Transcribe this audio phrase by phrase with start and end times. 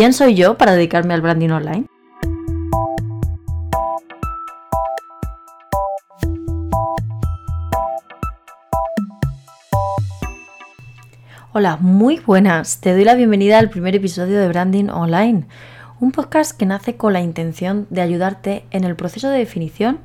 [0.00, 1.84] quién soy yo para dedicarme al branding online?
[11.52, 12.80] Hola, muy buenas.
[12.80, 15.44] Te doy la bienvenida al primer episodio de Branding Online,
[16.00, 19.98] un podcast que nace con la intención de ayudarte en el proceso de definición,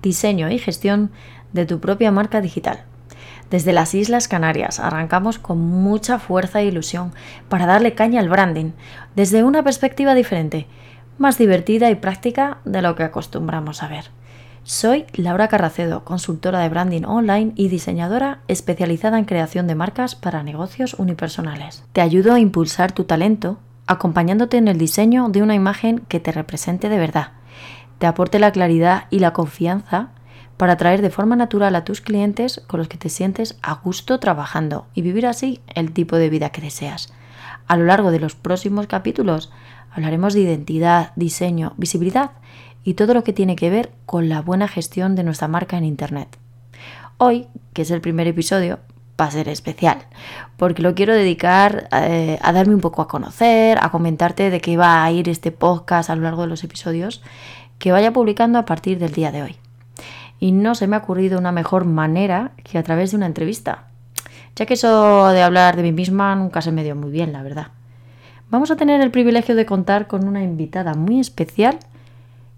[0.00, 1.10] diseño y gestión
[1.52, 2.86] de tu propia marca digital.
[3.52, 7.12] Desde las Islas Canarias arrancamos con mucha fuerza e ilusión
[7.50, 8.70] para darle caña al branding
[9.14, 10.66] desde una perspectiva diferente,
[11.18, 14.06] más divertida y práctica de lo que acostumbramos a ver.
[14.62, 20.42] Soy Laura Carracedo, consultora de branding online y diseñadora especializada en creación de marcas para
[20.42, 21.84] negocios unipersonales.
[21.92, 26.32] Te ayudo a impulsar tu talento acompañándote en el diseño de una imagen que te
[26.32, 27.32] represente de verdad,
[27.98, 30.08] te aporte la claridad y la confianza
[30.62, 34.20] para atraer de forma natural a tus clientes con los que te sientes a gusto
[34.20, 37.12] trabajando y vivir así el tipo de vida que deseas.
[37.66, 39.50] A lo largo de los próximos capítulos
[39.90, 42.30] hablaremos de identidad, diseño, visibilidad
[42.84, 45.84] y todo lo que tiene que ver con la buena gestión de nuestra marca en
[45.84, 46.38] Internet.
[47.18, 48.78] Hoy, que es el primer episodio,
[49.20, 50.06] va a ser especial,
[50.58, 54.76] porque lo quiero dedicar eh, a darme un poco a conocer, a comentarte de qué
[54.76, 57.20] va a ir este podcast a lo largo de los episodios
[57.80, 59.56] que vaya publicando a partir del día de hoy.
[60.42, 63.84] Y no se me ha ocurrido una mejor manera que a través de una entrevista,
[64.56, 67.44] ya que eso de hablar de mí misma nunca se me dio muy bien, la
[67.44, 67.68] verdad.
[68.50, 71.78] Vamos a tener el privilegio de contar con una invitada muy especial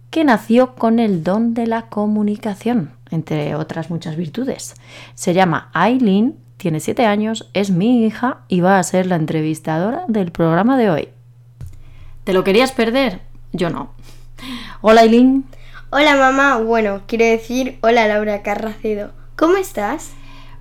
[0.09, 4.77] que nació con el don de la comunicación, entre otras muchas virtudes.
[5.15, 10.07] Se llama Aileen, tiene 7 años, es mi hija y va a ser la entrevistadora
[10.09, 11.09] del programa de hoy.
[12.25, 13.21] ¿Te lo querías perder?
[13.53, 13.91] Yo no.
[14.81, 15.45] Hola Aileen.
[15.97, 19.13] Hola mamá, bueno, quiero decir hola Laura Carracedo.
[19.37, 20.11] ¿Cómo estás?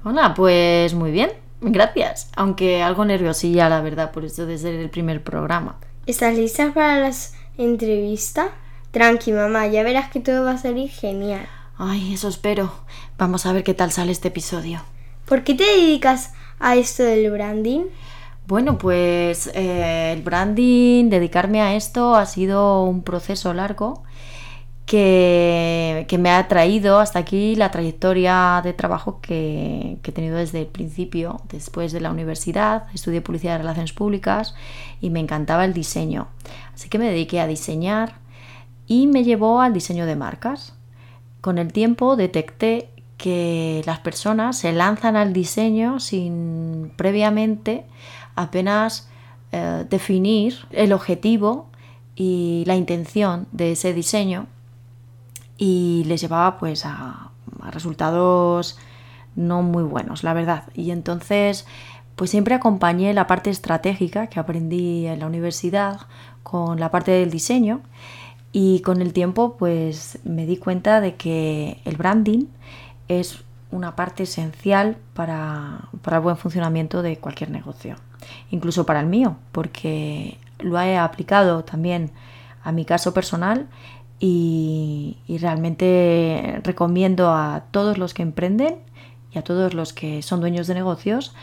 [0.03, 2.29] Hola, pues muy bien, gracias.
[2.35, 5.79] Aunque algo nerviosilla, la verdad, por esto de ser el primer programa.
[6.05, 8.49] ¿Estás lista para las entrevistas?
[8.91, 11.47] Tranqui, mamá, ya verás que todo va a salir genial.
[11.79, 12.71] Ay, eso espero.
[13.17, 14.83] Vamos a ver qué tal sale este episodio.
[15.25, 17.85] ¿Por qué te dedicas a esto del branding?
[18.45, 24.03] Bueno, pues eh, el branding, dedicarme a esto ha sido un proceso largo
[24.85, 30.61] que, me ha traído hasta aquí la trayectoria de trabajo que, que, he tenido desde
[30.61, 31.41] el principio.
[31.49, 34.55] Después de la universidad, estudié publicidad y relaciones públicas
[35.01, 36.27] y me encantaba el diseño.
[36.73, 38.16] Así que me dediqué a diseñar
[38.88, 40.75] y me llevó al diseño de marcas.
[41.41, 47.85] Con el tiempo detecté que las personas se lanzan al diseño sin previamente
[48.35, 49.09] apenas
[49.51, 51.69] eh, definir el objetivo
[52.16, 54.47] y la intención de ese diseño
[55.58, 57.30] y les llevaba pues a,
[57.72, 58.78] resultados
[59.36, 60.66] no muy buenos, la verdad.
[60.74, 61.66] Y entonces
[62.16, 66.02] pues siempre acompañé la parte estratégica que aprendí en la universidad
[66.44, 67.81] con la parte del diseño
[68.52, 72.46] y con el tiempo pues me di cuenta de que el branding
[73.08, 77.96] es una parte esencial para, el buen funcionamiento de cualquier negocio,
[78.52, 82.12] incluso para el mío, porque lo he aplicado también
[82.64, 83.68] a mi caso personal
[84.25, 88.78] y, y, realmente recomiendo a todos los que emprenden
[89.34, 91.35] y a todos los que son dueños de negocios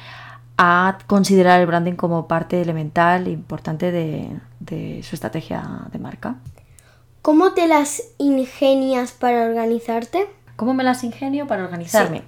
[0.57, 4.31] a considerar el branding como parte elemental e importante de,
[4.61, 6.37] de su estrategia de marca.
[7.21, 10.27] ¿Cómo te las ingenias para organizarte?
[10.57, 12.23] ¿Cómo me las ingenio para organizarme?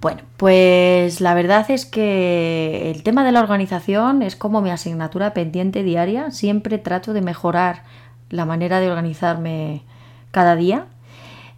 [0.00, 5.34] Bueno, pues la verdad es que el tema de la organización es como mi asignatura
[5.34, 6.32] pendiente diaria.
[6.32, 7.84] Siempre trato de mejorar
[8.30, 9.82] la manera de organizarme
[10.30, 10.86] cada día.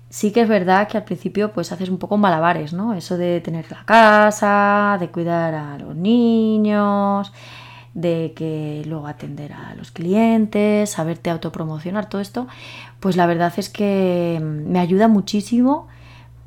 [0.08, 2.94] Sí que es verdad que al principio pues haces un poco malabares, ¿no?
[2.94, 7.32] Eso de tener la casa, de cuidar a los niños,
[7.96, 12.46] de que luego atender a los clientes, saberte autopromocionar, todo esto,
[13.00, 15.88] pues la verdad es que mm, me ayuda muchísimo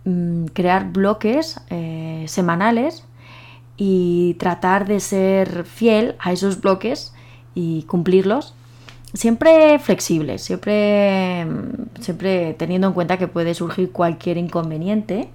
[0.05, 3.03] mm, crear bloques eh, semanales
[3.77, 7.13] y tratar de ser fiel a esos bloques
[7.55, 8.53] y cumplirlos
[9.13, 15.29] siempre flexibles, siempre, mm, siempre teniendo en cuenta que puede surgir cualquier inconveniente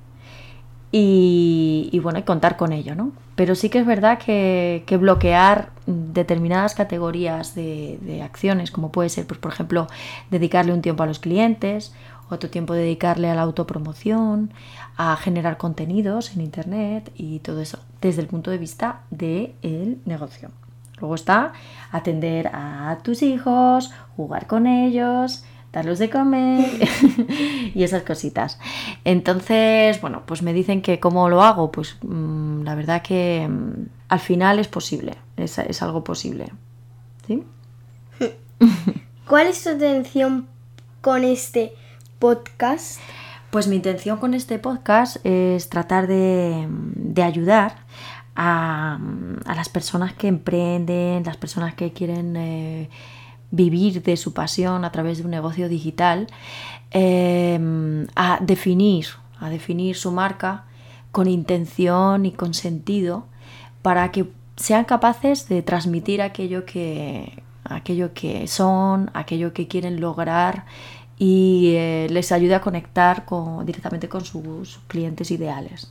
[0.97, 3.11] y, bueno, y contar con ello, ¿no?
[3.35, 9.41] Pero sí que es verdad que, bloquear determinadas categorías de, acciones, como puede ser, pues,
[9.41, 9.88] por ejemplo,
[10.31, 11.93] dedicarle un tiempo a los clientes,
[12.31, 14.53] otro tiempo dedicarle a la autopromoción,
[14.97, 20.50] a generar contenidos en Internet y todo eso, desde el punto de vista del negocio.
[20.99, 21.52] Luego está
[21.91, 25.44] atender a tus hijos, jugar con ellos,
[25.75, 26.64] darlos de comer
[27.75, 28.58] y esas cositas.
[29.05, 33.87] Entonces, bueno, pues me dicen que cómo lo hago, pues mm, la verdad que mm,
[34.08, 36.46] al final es posible, es, algo posible.
[37.26, 37.44] ¿Sí?
[39.29, 40.46] ¿Cuál es tu intención
[41.00, 41.75] con este
[42.19, 43.00] podcast?
[43.50, 46.67] Pues mi intención con este podcast es tratar de,
[47.23, 47.84] ayudar
[48.37, 48.99] a,
[49.47, 52.89] las personas que emprenden, las personas que quieren eh,
[53.51, 56.27] vivir de su pasión a través de un negocio digital,
[56.91, 59.07] eh, a definir,
[59.39, 60.65] a definir su marca
[61.13, 63.27] con intención y con sentido
[63.83, 70.65] para que sean capaces de transmitir aquello que, aquello que son, aquello que quieren lograr
[71.19, 75.91] y eh, les ayude a conectar con, directamente con sus clientes ideales.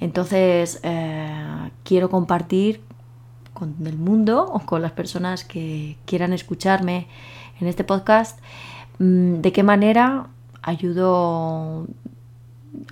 [0.00, 2.82] Entonces, eh, quiero compartir
[3.54, 7.06] con el mundo o con las personas que quieran escucharme
[7.60, 8.38] en este podcast
[8.98, 10.26] mm, de qué manera
[10.60, 11.86] ayudo,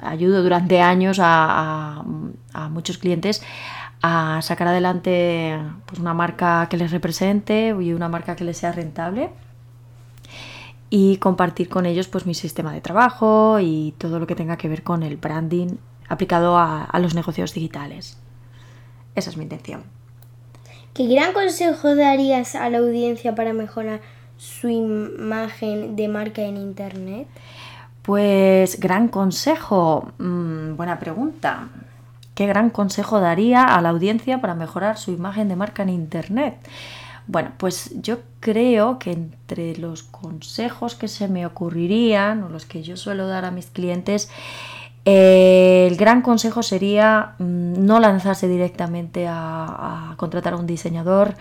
[0.02, 2.04] ayudo durante años a,
[2.54, 3.42] a muchos clientes
[4.02, 8.72] a sacar adelante pues, una marca que les represente y una marca que les sea
[8.72, 9.30] rentable
[10.90, 14.68] y compartir con ellos pues mi sistema de trabajo y todo lo que tenga que
[14.68, 15.76] ver con el branding
[16.08, 18.18] aplicado a, los negocios digitales.
[19.14, 19.84] Esa es mi intención.
[20.92, 24.00] ¿Qué gran consejo darías a la audiencia para mejorar
[24.36, 27.28] su imagen de marca en Internet?
[28.02, 31.68] Pues gran consejo, mm, buena pregunta.
[32.34, 36.56] ¿Qué gran consejo daría a la audiencia para mejorar su imagen de marca en Internet?
[37.30, 42.82] Bueno, pues yo creo que entre los consejos que se me ocurrirían o los que
[42.82, 44.28] yo suelo dar a mis clientes,
[45.04, 51.36] eh, el gran consejo sería mm, no lanzarse directamente a, contratar a un diseñador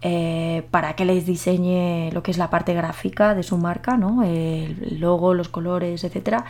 [0.00, 4.22] eh, para que les diseñe lo que es la parte gráfica de su marca, ¿no?
[4.22, 6.46] el logo, los colores, etcétera,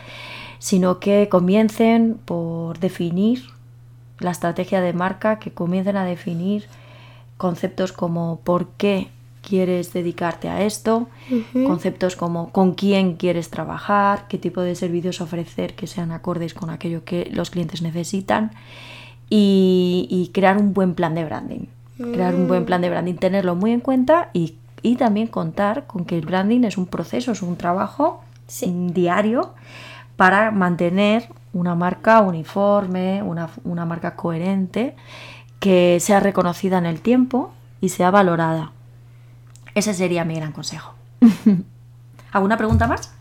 [0.59, 3.41] sino que comiencen por definir
[4.19, 6.67] la estrategia de marca, que comiencen a definir
[7.41, 9.07] conceptos como por qué
[9.41, 11.07] quieres dedicarte a esto,
[11.65, 16.69] conceptos como con quién quieres trabajar, qué tipo de servicios ofrecer que sean acordes con
[16.69, 18.51] aquello que los clientes necesitan
[19.27, 21.65] y, crear un buen plan de branding.
[21.97, 24.53] Crear un buen plan de branding, tenerlo muy en cuenta y,
[24.99, 28.21] también contar con que el branding es un proceso, es un trabajo
[28.93, 29.55] diario
[30.15, 34.95] para mantener una marca uniforme, una, una marca coherente,
[35.61, 38.71] que sea reconocida en el tiempo y sea valorada.
[39.75, 40.95] Ese sería mi gran consejo.
[42.31, 43.13] ¿Alguna pregunta más?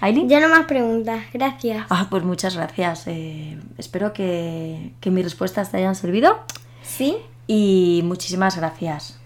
[0.00, 0.28] ¿Aileen?
[0.28, 1.86] Ya no más preguntas, gracias.
[1.90, 3.08] Ah, pues muchas gracias.
[3.08, 6.38] Eh, espero que, que mis respuestas te hayan servido.
[6.82, 7.16] Sí.
[7.48, 9.18] Y muchísimas gracias.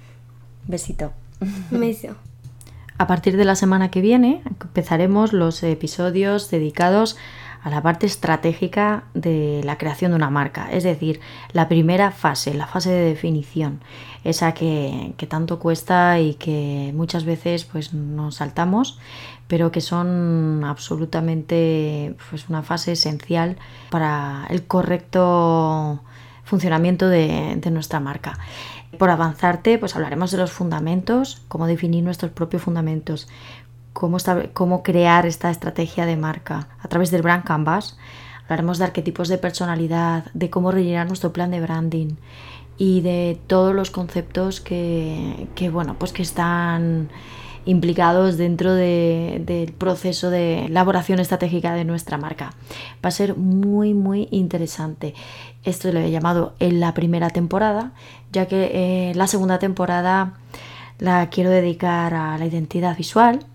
[0.67, 1.13] Besito.
[1.71, 2.17] Un beso.
[2.97, 7.19] A partir de la semana que viene empezaremos los episodios dedicados
[7.63, 11.21] a la parte estratégica de la creación de una marca, es decir,
[11.53, 13.81] la primera fase, la fase de definición,
[14.25, 18.99] esa que, tanto cuesta y que muchas veces pues nos saltamos,
[19.47, 23.57] pero que son absolutamente pues, una fase esencial
[23.91, 26.03] para el correcto
[26.45, 28.39] funcionamiento de, de nuestra marca.
[28.99, 33.29] Por avanzarte, pues hablaremos de los fundamentos, cómo definir nuestros propios fundamentos,
[33.93, 34.19] cómo,
[34.53, 37.97] cómo crear esta estrategia de marca a través del Brand Canvas.
[38.45, 42.17] Hablaremos de arquetipos de personalidad, de cómo rellenar nuestro plan de branding
[42.77, 47.11] y de todos los conceptos que, bueno, pues que están
[47.65, 52.55] implicados dentro del proceso de elaboración estratégica de nuestra marca.
[53.05, 55.15] Va a ser muy, muy interesante.
[55.63, 57.93] Esto lo he llamado en la primera temporada,
[58.33, 60.35] ya que eh, la segunda temporada
[60.99, 63.47] la quiero dedicar a la identidad visual,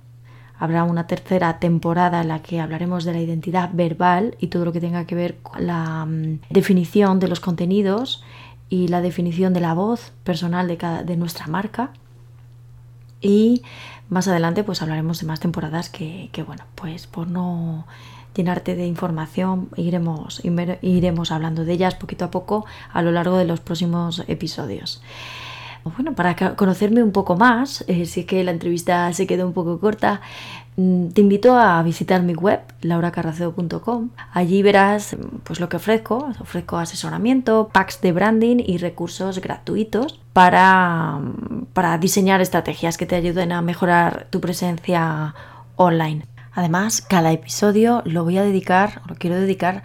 [0.59, 4.73] Habrá una tercera temporada en la que hablaremos de la identidad verbal y todo lo
[4.73, 8.23] que tenga que ver con la mm, definición de los contenidos
[8.69, 11.91] y la definición de la voz personal de, cada, de nuestra marca.
[13.21, 13.63] Y
[14.09, 17.85] más adelante pues hablaremos de más temporadas que, que bueno, pues por no
[18.37, 20.41] llenarte de información iremos,
[20.81, 25.01] iremos hablando de ellas poquito a poco a lo largo de los próximos episodios.
[25.95, 29.53] Bueno, para conocerme un poco más, eh, si es que la entrevista se quedó un
[29.53, 30.21] poco corta,
[30.75, 34.09] mm, te invito a visitar mi web, lauracarraceo.com.
[34.33, 36.29] Allí verás pues, lo que ofrezco.
[36.39, 41.19] Ofrezco asesoramiento, packs de branding y recursos gratuitos para,
[41.73, 45.35] para diseñar estrategias que te ayuden a mejorar tu presencia
[45.75, 46.25] online.
[46.53, 49.83] Además, cada episodio lo voy a dedicar, lo quiero dedicar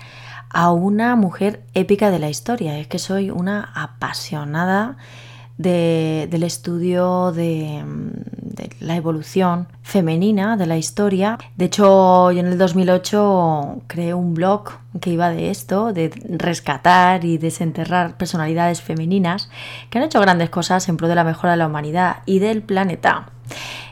[0.53, 2.79] a una mujer épica de la historia.
[2.79, 4.97] Es que soy una apasionada
[5.59, 7.85] del estudio de,
[8.81, 11.39] la evolución femenina de la historia.
[11.57, 17.25] De hecho, yo en el 2008 creé un blog que iba de esto, de rescatar
[17.25, 19.51] y desenterrar personalidades femeninas
[19.91, 22.63] que han hecho grandes cosas en pro de la mejora de la humanidad y del
[22.63, 23.31] planeta.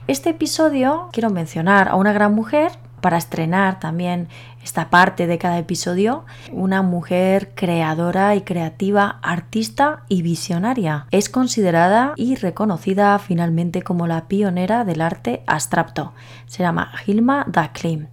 [0.06, 4.28] Este episodio quiero mencionar a una gran mujer para estrenar también
[4.62, 11.06] esta parte de cada episodio, una mujer creadora y creativa, artista y visionaria.
[11.10, 16.12] Es considerada y reconocida finalmente como la pionera del arte abstracto.
[16.46, 18.08] Se llama Hilma Dacklim.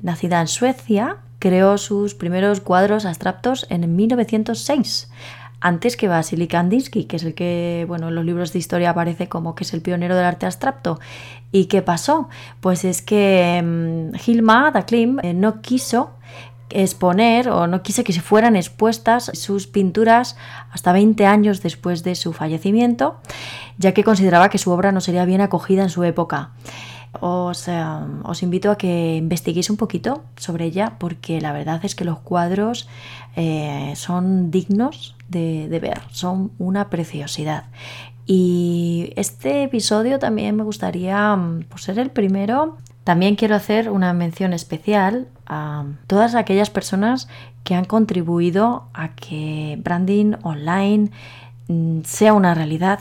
[0.00, 5.08] Nacida en Suecia, creó sus primeros cuadros abstractos en 1906
[5.62, 9.28] antes que Vasily Kandinsky, que es el que, bueno, en los libros de historia aparece
[9.28, 10.98] como que es el pionero del arte abstracto.
[11.52, 12.28] ¿Y qué pasó?
[12.60, 16.10] Pues es que mm, Hilma Dacklim eh, no quiso
[16.74, 20.36] exponer o no quiso que se fueran expuestas sus pinturas
[20.70, 23.16] hasta 20 años después de su fallecimiento,
[23.78, 26.52] ya que consideraba que su obra no sería bien acogida en su época.
[27.20, 27.84] Os, eh,
[28.40, 32.88] invito a que investiguéis un poquito sobre ella porque la verdad es que los cuadros
[33.36, 37.64] eh, son dignos de, ver, son una preciosidad.
[38.26, 44.12] Y este episodio también me gustaría, mm, por ser el primero, también quiero hacer una
[44.12, 47.28] mención especial a todas aquellas personas
[47.64, 51.10] que han contribuido a que branding online
[51.68, 53.00] mm, sea una realidad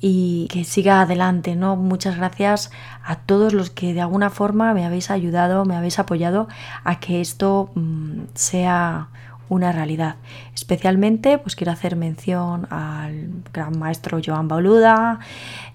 [0.00, 1.76] y que siga adelante, ¿no?
[1.76, 2.70] Muchas gracias
[3.04, 6.48] a todos los que de alguna forma me habéis ayudado, me habéis apoyado
[6.84, 9.08] a que esto mm, sea
[9.48, 10.16] una realidad.
[10.54, 15.20] Especialmente, pues quiero hacer mención al gran maestro Joan Bauluda,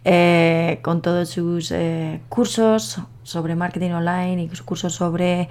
[0.03, 5.49] eh, con todos sus eh, cursos sobre marketing online y sus cursos sobre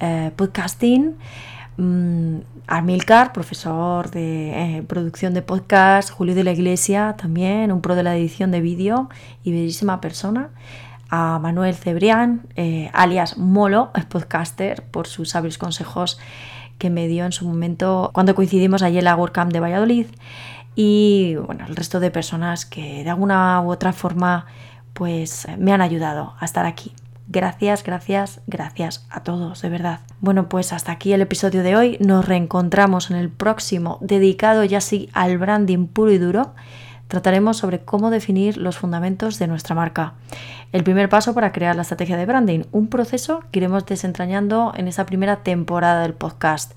[0.00, 1.16] eh, podcasting.
[1.78, 8.02] Mm, Armilcar, profesor de producción de podcast, Julio de la Iglesia, también un pro de
[8.02, 9.08] la edición de vídeo
[9.44, 10.48] y bellísima persona
[11.08, 12.42] a Manuel Cebrián,
[12.92, 16.18] alias Molo, podcaster, por sus sabios consejos
[16.78, 20.06] que me dio en su momento cuando coincidimos allí en la WordCamp de Valladolid
[20.74, 24.46] y bueno, el resto de personas que de alguna u otra forma
[24.92, 26.92] pues me han ayudado a estar aquí.
[27.28, 30.00] Gracias, gracias, gracias a todos, de verdad.
[30.20, 31.98] Bueno, pues hasta aquí el episodio de hoy.
[32.00, 36.54] Nos reencontramos en el próximo, dedicado ya sí al branding puro y duro
[37.08, 40.14] trataremos sobre cómo definir los fundamentos de nuestra marca.
[40.72, 44.88] El primer paso para crear la estrategia de branding, un proceso que iremos desentrañando en
[44.88, 46.72] esta primera temporada del podcast.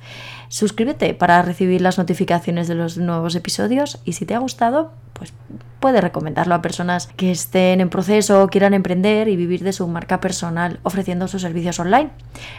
[0.49, 5.31] Suscríbete para recibir las notificaciones de los nuevos episodios y si te ha gustado, pues
[5.79, 9.87] puedes recomendarlo a personas que estén en proceso o quieran emprender y vivir de su
[9.87, 12.09] marca personal ofreciendo sus servicios online.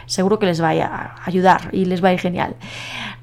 [0.05, 2.55] Seguro que les vaya a ayudar y les va a ir genial.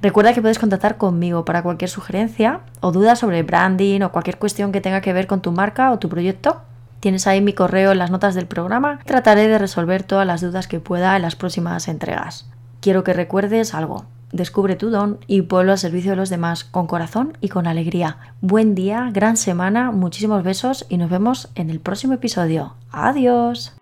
[0.02, 4.70] Recuerda que puedes contactar conmigo para cualquier sugerencia o duda sobre branding o cualquier cuestión
[4.70, 6.60] que tenga que ver con tu marca o tu proyecto.
[7.00, 8.98] Tienes ahí mi correo en las notas del programa.
[9.06, 12.50] Trataré de resolver todas las dudas que pueda en las próximas entregas.
[12.82, 14.04] Quiero que recuerdes algo.
[14.32, 18.18] Descubre tu don y ponlo al servicio de los demás con corazón y con alegría.
[18.40, 22.74] Buen día, gran semana, muchísimos besos y nos vemos en el próximo episodio.
[22.90, 23.77] Adiós.